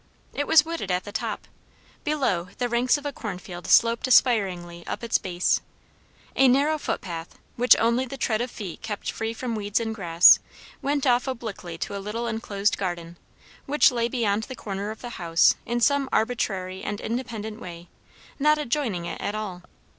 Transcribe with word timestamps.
It 0.33 0.47
was 0.47 0.65
wooded 0.65 0.89
at 0.89 1.03
the 1.03 1.11
top; 1.11 1.47
below, 2.03 2.47
the 2.57 2.67
ranks 2.67 2.97
of 2.97 3.05
a 3.05 3.13
cornfield 3.13 3.67
sloped 3.67 4.07
aspiringly 4.07 4.83
up 4.87 5.03
its 5.03 5.19
base. 5.19 5.61
A 6.35 6.47
narrow 6.47 6.79
footpath, 6.79 7.37
which 7.55 7.75
only 7.77 8.05
the 8.07 8.17
tread 8.17 8.41
of 8.41 8.49
feet 8.49 8.81
kept 8.81 9.11
free 9.11 9.31
from 9.31 9.53
weeds 9.53 9.79
and 9.79 9.93
grass, 9.93 10.39
went 10.81 11.05
off 11.05 11.27
obliquely 11.27 11.77
to 11.77 11.95
a 11.95 12.01
little 12.01 12.25
enclosed 12.25 12.79
garden, 12.79 13.15
which 13.67 13.91
lay 13.91 14.07
beyond 14.07 14.41
the 14.45 14.55
corner 14.55 14.89
of 14.89 15.01
the 15.01 15.09
house 15.21 15.53
in 15.67 15.79
some 15.79 16.09
arbitrary 16.11 16.81
and 16.81 16.99
independent 16.99 17.59
way, 17.61 17.87
not 18.39 18.57
adjoining 18.57 19.05
it 19.05 19.21
at 19.21 19.35
all. 19.35 19.61